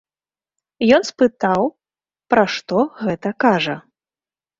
[0.97, 1.61] Ён спытаў,
[2.35, 3.77] пра што гэта кажа?